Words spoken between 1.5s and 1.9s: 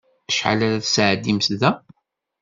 da?